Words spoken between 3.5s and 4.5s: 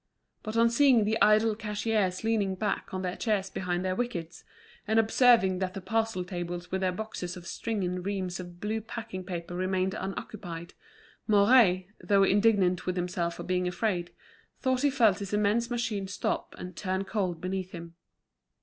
behind their wickets,